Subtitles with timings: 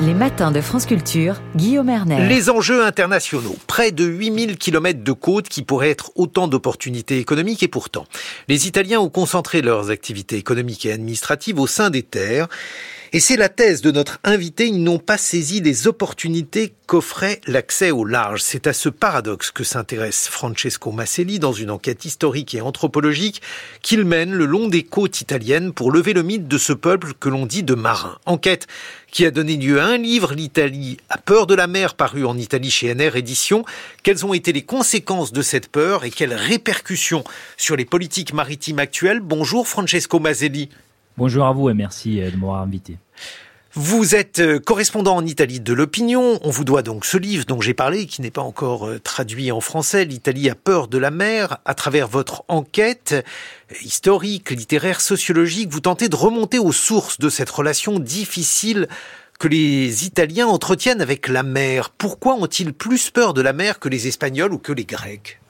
[0.00, 2.26] Les matins de France Culture, Guillaume Erner.
[2.26, 3.54] Les enjeux internationaux.
[3.68, 8.06] Près de 8000 km de côtes qui pourraient être autant d'opportunités économiques et pourtant,
[8.48, 12.48] les Italiens ont concentré leurs activités économiques et administratives au sein des terres.
[13.14, 17.90] Et c'est la thèse de notre invité, ils n'ont pas saisi les opportunités qu'offrait l'accès
[17.90, 18.40] au large.
[18.40, 23.42] C'est à ce paradoxe que s'intéresse Francesco Masselli dans une enquête historique et anthropologique
[23.82, 27.28] qu'il mène le long des côtes italiennes pour lever le mythe de ce peuple que
[27.28, 28.16] l'on dit de marins.
[28.24, 28.66] Enquête
[29.10, 32.38] qui a donné lieu à un livre, L'Italie a peur de la mer, paru en
[32.38, 33.66] Italie chez NR Édition.
[34.02, 37.24] Quelles ont été les conséquences de cette peur et quelles répercussions
[37.58, 39.20] sur les politiques maritimes actuelles?
[39.20, 40.70] Bonjour Francesco Maselli.
[41.18, 42.96] Bonjour à vous et merci euh, de m'avoir invité.
[43.74, 46.38] Vous êtes euh, correspondant en Italie de l'opinion.
[46.42, 49.50] On vous doit donc ce livre dont j'ai parlé, qui n'est pas encore euh, traduit
[49.50, 50.04] en français.
[50.04, 51.56] L'Italie a peur de la mer.
[51.64, 53.14] À travers votre enquête
[53.82, 58.88] historique, littéraire, sociologique, vous tentez de remonter aux sources de cette relation difficile
[59.38, 61.88] que les Italiens entretiennent avec la mer.
[61.96, 65.41] Pourquoi ont-ils plus peur de la mer que les Espagnols ou que les Grecs?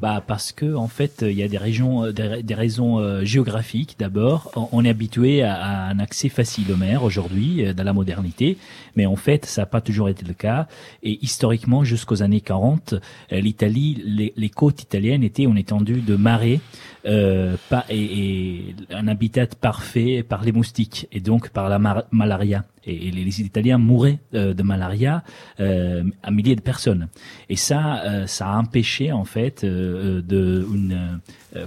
[0.00, 3.96] Bah parce que en fait il y a des régions, euh, des, raisons euh, géographiques.
[3.98, 8.58] D'abord, on est habitué à, un accès facile aux mers aujourd'hui euh, dans la modernité,
[8.96, 10.66] mais en fait ça n'a pas toujours été le cas.
[11.02, 12.94] Et historiquement, jusqu'aux années 40,
[13.30, 16.60] l'Italie, les, les, côtes italiennes étaient en étendue de marais
[17.06, 21.78] euh, pas, et, et, un habitat parfait par les moustiques et donc par la
[22.10, 22.64] malaria.
[22.88, 25.22] Et, les, Italiens mouraient euh, de malaria
[25.60, 27.08] euh, à milliers de personnes.
[27.48, 31.20] Et ça, euh, ça a empêché en fait de une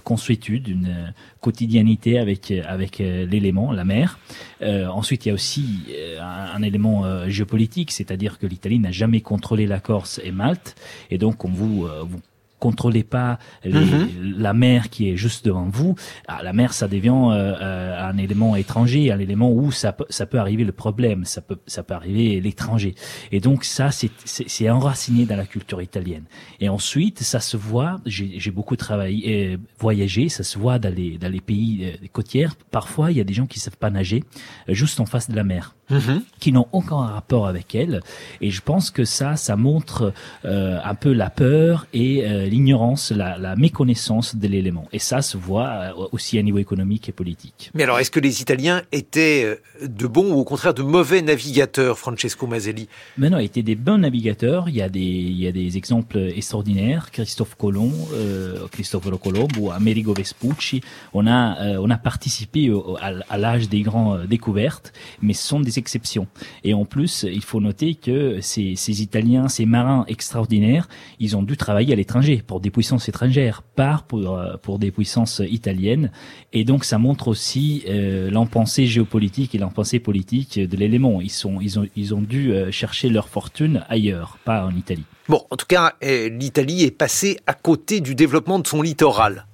[0.03, 4.19] consuétude, une quotidianité avec avec l'élément, la mer.
[4.61, 5.87] ensuite, il y a aussi
[6.19, 10.75] un, un élément géopolitique, c'est-à-dire que l'Italie n'a jamais contrôlé la Corse et Malte,
[11.09, 12.21] et donc on vous vous
[12.61, 14.35] contrôlez pas mhm.
[14.37, 15.95] la mer qui est juste devant vous,
[16.27, 20.05] ah, la mer ça devient euh, euh, un élément étranger, un élément où ça peut,
[20.09, 22.93] ça peut arriver le problème, ça peut ça peut arriver l'étranger.
[23.31, 26.25] Et donc ça c'est c'est enraciné dans la culture italienne.
[26.59, 31.17] Et ensuite ça se voit, j'ai beaucoup travaillé, euh, voyagé, ça se voit dans les
[31.17, 32.55] dans les pays côtières.
[32.69, 34.23] Parfois il y a des gens qui savent pas nager,
[34.67, 35.75] juste en face de la mer.
[35.91, 36.23] Mhm.
[36.39, 38.01] qui n'ont aucun rapport avec elle.
[38.39, 40.13] Et je pense que ça, ça montre
[40.45, 44.87] euh, un peu la peur et euh, l'ignorance, la, la, méconnaissance de l'élément.
[44.93, 47.71] Et ça se voit euh, aussi à niveau économique et politique.
[47.73, 51.97] Mais alors, est-ce que les Italiens étaient de bons ou au contraire de mauvais navigateurs,
[51.99, 52.87] Francesco Maselli?
[53.17, 54.69] Mais non, ils étaient des bons navigateurs.
[54.69, 57.11] Il y a des, il y a des exemples extraordinaires.
[57.11, 60.81] Christophe Colomb, euh, Cristoforo Colombo ou Amerigo Vespucci.
[61.13, 62.71] On a, on a participé
[63.01, 66.27] à, à l'âge des grandes découvertes, mais ce sont des exception.
[66.63, 70.87] Et en plus, il faut noter que ces, ces Italiens, ces marins extraordinaires,
[71.19, 74.91] ils ont dû travailler à l'étranger pour des puissances étrangères, pas pour, euh, pour des
[74.91, 76.11] puissances italiennes.
[76.53, 81.21] Et donc, ça montre aussi euh, l'empensée géopolitique et l'empensée politique de l'élément.
[81.21, 85.05] Ils, sont, ils, ont, ils ont dû euh, chercher leur fortune ailleurs, pas en Italie.
[85.27, 89.45] Bon, en tout cas, euh, l'Italie est passée à côté du développement de son littoral.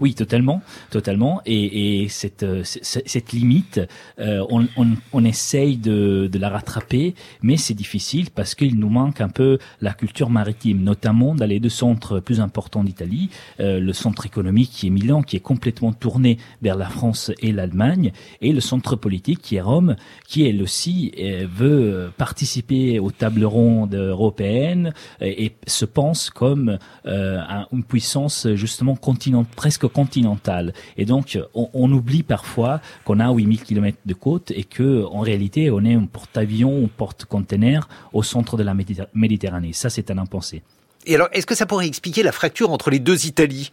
[0.00, 1.40] Oui, totalement, totalement.
[1.46, 3.80] Et, et cette, euh, cette limite,
[4.18, 8.90] euh, on, on, on, essaye de, de la rattraper, mais c'est difficile parce qu'il nous
[8.90, 13.30] manque un peu la culture maritime, notamment dans les deux centres plus importants d'Italie,
[13.60, 17.52] euh, le centre économique qui est Milan, qui est complètement tourné vers la France et
[17.52, 18.12] l'Allemagne,
[18.42, 19.96] et le centre politique qui est Rome,
[20.26, 21.12] qui elle aussi
[21.50, 29.85] veut participer aux tables rondes européennes et, se pense comme une puissance justement continentale, presque
[29.88, 30.72] continentale.
[30.96, 35.70] Et donc, on, oublie parfois qu'on a 8000 km de côte et que, en réalité,
[35.70, 38.74] on est un porte-avions, un porte-container au centre de la
[39.14, 39.72] Méditerranée.
[39.72, 40.62] Ça, c'est un impensé.
[41.06, 43.70] Et alors, est-ce que ça pourrait expliquer la fracture entre les deux Italies?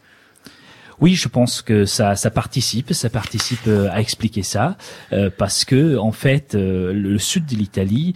[1.00, 4.76] Oui, je pense que ça, ça participe, ça participe euh, à expliquer ça,
[5.12, 8.14] euh, parce que en fait, euh, le sud de l'Italie,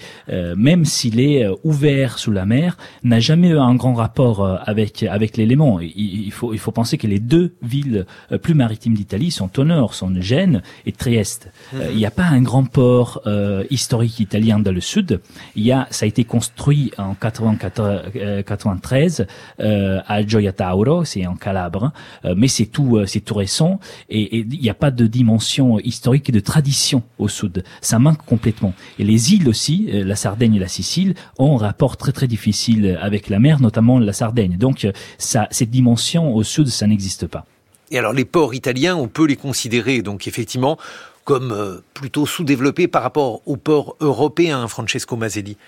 [0.57, 5.37] même s'il est ouvert sous la mer, n'a jamais eu un grand rapport avec avec
[5.37, 5.81] l'élément.
[5.81, 8.07] Il, faut il faut penser que les deux villes
[8.43, 11.51] plus maritimes d'Italie sont au nord, sont Gênes et Trieste.
[11.73, 11.83] Mhm.
[11.93, 13.23] il n'y a pas un grand port
[13.71, 15.21] historique italien dans le sud.
[15.57, 19.27] Il y a, ça a été construit en 93
[19.59, 21.93] à Gioia Tauro, c'est en Calabre,
[22.37, 26.29] mais c'est tout, euh, c'est tout récent et il n'y a pas de dimension historique
[26.29, 27.65] et de tradition au sud.
[27.81, 28.75] Ça manque complètement.
[28.99, 32.27] Et les îles aussi, euh, la Sardaigne et la Sicile, ont un rapport très très
[32.27, 34.57] difficile avec la mer, notamment la Sardaigne.
[34.57, 37.45] Donc euh, ça, cette dimension au sud, ça n'existe pas.
[37.91, 40.79] Et alors les ports italiens, on peut les considérer donc effectivement
[41.25, 45.59] comme plutôt sous-développés par rapport aux ports européens, Francesco Maselli.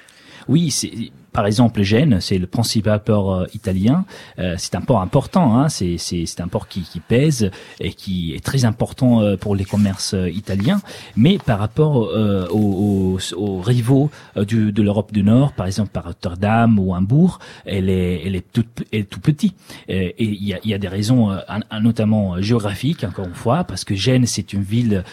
[0.49, 0.91] Oui, c'est
[1.32, 4.05] par exemple, Gênes, c'est le principal port euh, italien.
[4.38, 5.56] Euh, c'est un port important.
[5.56, 9.65] Hein, c'est un port qui, qui, pèse et qui est très important euh, pour les
[9.65, 10.81] commerces italiens.
[11.17, 12.11] Mais par rapport
[12.53, 17.88] aux, aux, rivaux du, de l'Europe du Nord, par exemple par Rotterdam ou Hambourg, elle
[17.88, 19.55] est, elle est, toute, elle est tout petit.
[19.88, 21.37] Et il y a, y a, des raisons,
[21.81, 25.05] notamment géographiques, encore une fois, parce que Gênes, c'est une ville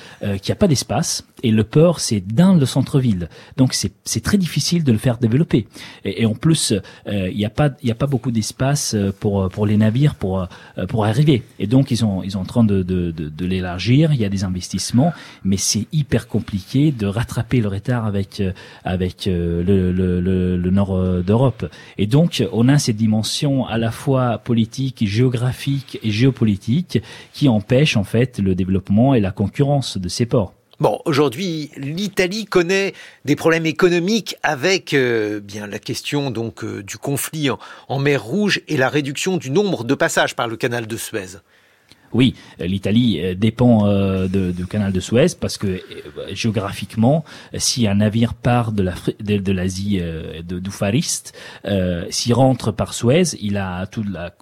[0.41, 3.29] qui a pas d'espace et le port, c'est dans le centre-ville.
[3.57, 5.67] Donc c'est très difficile de le faire développer
[6.07, 6.73] et, en plus
[7.07, 9.77] euh, il n'y a pas y a pas beaucoup d'espace euh, pour euh, pour les
[9.77, 10.47] navires pour
[10.89, 11.43] pour arriver.
[11.59, 14.13] Et donc ils ont ils sont en train de de, de, de l'élargir.
[14.13, 15.13] Il y a des investissements.
[15.43, 18.41] Mais c'est hyper compliqué de rattraper le retard avec
[18.83, 21.69] avec le, le, le, le nord d'Europe.
[21.97, 27.01] Et donc on a cette dimension à la fois politique géographique et géopolitique
[27.33, 32.45] qui empêche en fait le développement et la concurrence de ces ports Bon, aujourd'hui, l'Italie
[32.45, 32.93] connaît
[33.25, 37.49] des problèmes économiques avec euh, bien la question donc euh, du conflit
[37.87, 41.39] en mer Rouge et la réduction du nombre de passages par le canal de Suez.
[42.13, 45.81] Oui, l'Italie euh, dépend euh, de, du canal de Suez parce que euh,
[46.31, 47.25] géographiquement,
[47.55, 51.37] si un navire part de l'Asie de, de l'Asie de, du Far East,
[52.09, 54.33] s'il rentre par Suez, il a tout la,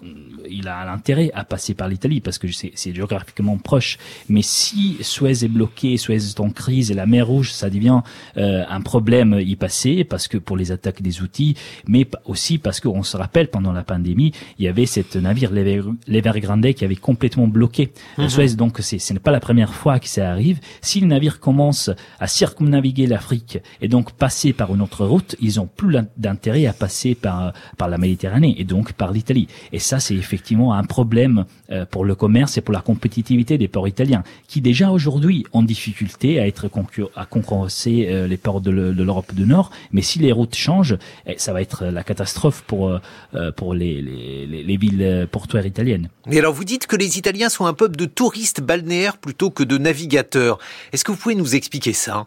[0.48, 3.98] il a l'intérêt à passer par l'Italie parce que c'est géographiquement proche.
[4.28, 8.00] Mais si Suez est bloqué, Suez est en crise et la mer Rouge, ça devient
[8.36, 13.02] un problème y passer parce que pour les attaques des outils, mais aussi parce qu'on
[13.02, 17.92] se rappelle pendant la pandémie, il y avait cette navire l'Evergrande qui avait complètement bloqué.
[18.18, 18.28] Mhm.
[18.28, 20.58] Suez, donc, ce n'est pas la première fois que ça arrive.
[20.82, 25.58] Si le navire commence à circumnaviguer l'Afrique et donc passer par une autre route, ils
[25.60, 29.48] ont plus d'intérêt à passer par par la Méditerranée et donc par l'Italie.
[29.72, 33.68] Et ça, c'est effectivement un problème euh, pour le commerce et pour la compétitivité des
[33.68, 36.68] ports italiens, qui déjà aujourd'hui ont difficulté à être
[37.16, 39.70] à concurrencer euh, les ports de l'Europe du Nord.
[39.92, 44.00] Mais si les routes changent, eh, ça va être la catastrophe pour euh, pour les,
[44.02, 46.08] les, les villes portuaires italiennes.
[46.26, 49.62] Mais alors, vous dites que les Italiens sont un peuple de touristes balnéaires plutôt que
[49.62, 50.58] de navigateurs.
[50.92, 52.26] Est-ce que vous pouvez nous expliquer ça?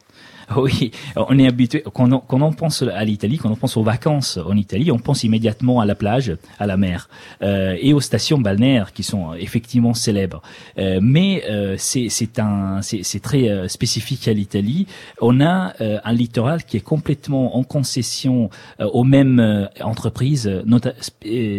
[0.55, 1.83] Oui, on est habitué.
[1.93, 4.97] Quand on, quand on pense à l'Italie, quand on pense aux vacances en Italie, on
[4.97, 7.09] pense immédiatement à la plage, à la mer
[7.41, 10.41] euh, et aux stations balnéaires qui sont effectivement célèbres.
[10.77, 14.87] Euh, mais euh, c'est un, c'est très euh, spécifique à l'Italie.
[15.21, 18.49] On a euh, un littoral qui est complètement en concession
[18.79, 20.49] euh, aux mêmes entreprises,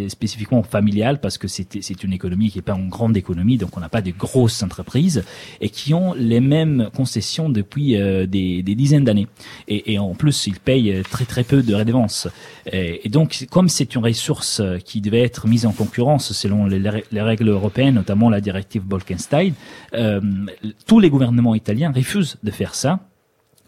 [0.09, 3.81] spécifiquement familiales, parce que c'est une économie qui est pas une grande économie, donc on
[3.81, 5.25] n'a pas de grosses entreprises
[5.61, 7.97] et qui ont les mêmes concessions depuis
[8.27, 9.29] des, des dizaines d'années.
[9.69, 12.29] Et, en plus, ils payent très très peu de redevances.
[12.71, 16.81] Et, donc, comme c'est une ressource qui devait être mise en concurrence selon les,
[17.12, 19.53] les règles européennes, notamment la directive Bolkenstein,
[19.94, 20.21] euh,
[20.87, 23.00] tous les gouvernements italiens refusent de faire ça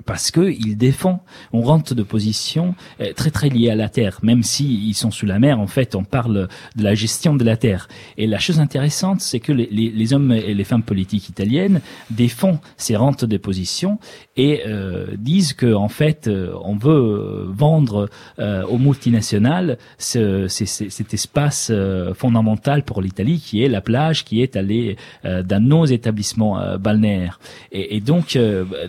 [0.02, 1.24] parce que il défend.
[1.52, 5.10] On rentre de position euh, très très liée à la terre même si ils sont
[5.10, 7.88] sous la mer en fait on parle de la gestion de la terre.
[8.18, 12.96] Et la chose intéressante c'est que les, hommes et les femmes politiques italiennes défendent ces
[12.96, 13.98] rentes de position
[14.36, 18.08] et euh, disent que en fait euh, on veut vendre
[18.38, 21.72] aux multinationales ce, cet espace
[22.14, 27.38] fondamental pour l'Italie qui est la plage qui est allée dans nos établissements balnéaires.
[27.72, 28.38] Et donc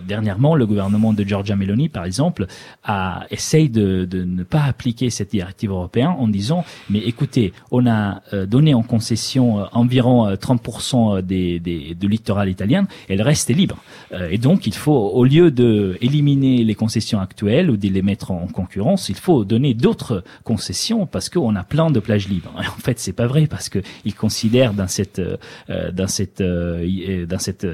[0.06, 2.46] dernièrement le gouvernement de Giorgia Meloni, par exemple,
[2.84, 7.86] a essayé de, de, ne pas appliquer cette directive européenne en disant mais écoutez, on
[7.86, 13.16] a euh, donné en concession euh, environ 30% euh, des, des, de littoral italien et
[13.16, 13.76] le reste est libre.
[14.30, 18.30] et donc il faut, au lieu de éliminer les concessions actuelles ou de les mettre
[18.30, 22.52] en concurrence, il faut donner d'autres concessions parce qu'on a plein de plages libres.
[22.62, 25.20] Et en fait, c'est pas vrai parce que ils considèrent dans cette
[25.68, 27.66] dans cette dans cette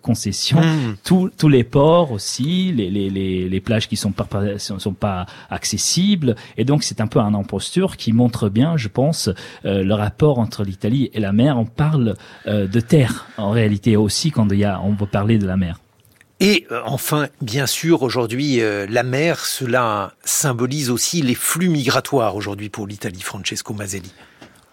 [0.00, 0.96] concession mmh.
[1.04, 3.10] tous tous les ports aussi, les, les,
[3.48, 4.12] les, plages qui sont
[4.58, 6.34] sont pas accessibles.
[6.56, 9.28] Et donc c'est un peu un imposture qui montre bien, je pense,
[9.64, 11.58] euh, le rapport entre l'Italie et la mer.
[11.58, 15.46] On parle euh, de terre en réalité aussi quand y a, on veut parler de
[15.46, 15.78] la mer.
[16.40, 22.68] Et euh, enfin, bien sûr, aujourd'hui, la mer, cela symbolise aussi les flux migratoires aujourd'hui
[22.68, 24.12] pour l'Italie, Francesco Maselli.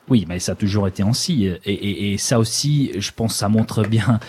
[0.10, 1.50] Oui, mais ça a toujours été ainsi.
[1.66, 4.20] Et, ça aussi, je pense, ça montre bien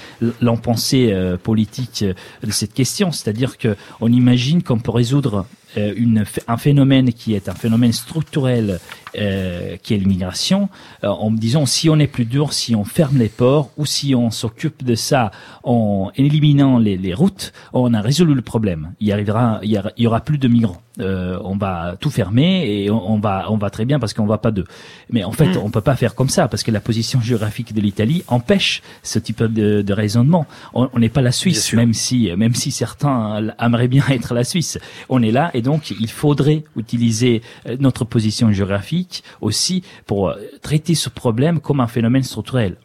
[0.41, 2.05] l'empensée euh, politique
[2.43, 3.11] de cette question.
[3.11, 5.47] C'est-à-dire que on imagine qu'on peut résoudre
[5.79, 8.79] euh, un phénomène qui est un phénomène structurel
[9.19, 10.69] euh, qui est l'immigration,
[11.05, 13.85] euh, en me disant si on est plus dur, si on ferme les ports ou
[13.85, 15.31] si on s'occupe de ça
[15.65, 18.93] en éliminant les, les, routes, on a résolu le problème.
[19.01, 20.81] Il y arrivera, il y, aura plus de migrants.
[21.01, 24.39] Euh, on va tout fermer et on, va on va très bien parce qu'on va
[24.39, 24.65] pas de.
[25.11, 25.59] Mais en fait, mm.
[25.63, 29.19] on peut pas faire comme ça parce que la position géographique de l'Italie empêche ce
[29.19, 30.47] type de, de raisonnement.
[30.75, 34.79] On n'est pas la Suisse, même si même si certains aimeraient bien être la Suisse.
[35.09, 39.02] On est là et donc il faudrait utiliser euh, notre position géographique
[39.41, 42.77] aussi pour euh, traiter ce problème comme un phénomène structurel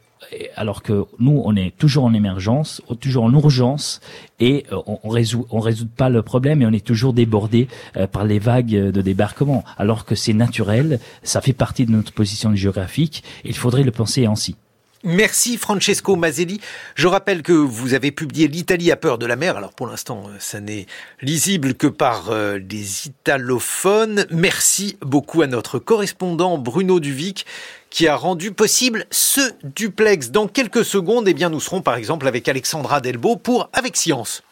[0.56, 4.00] alors que nous, on est toujours en émergence, toujours en urgence,
[4.40, 7.68] et euh, on, on résout, on résout pas le problème, et on est toujours débordé
[7.96, 12.12] euh, par les vagues de débarquement, alors que c'est naturel, ça fait partie de notre
[12.12, 14.56] position géographique, et il faudrait le penser ainsi.
[15.04, 16.60] Merci Francesco Mazzelli.
[16.94, 19.56] Je rappelle que vous avez publié L'Italie a peur de la mer.
[19.56, 20.86] Alors pour l'instant, euh, ça n'est
[21.22, 24.26] lisible que par des italophones.
[24.30, 27.46] Merci beaucoup à notre correspondant Bruno Duvic
[27.90, 30.30] qui a rendu possible ce duplex.
[30.30, 34.42] Dans quelques secondes, eh bien, nous serons par exemple avec Alexandra Delbo pour Avec Science.